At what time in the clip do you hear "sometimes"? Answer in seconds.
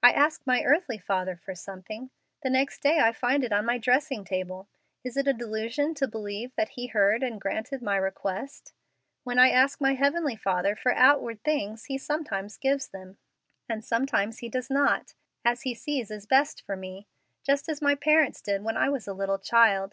11.98-12.56, 13.84-14.38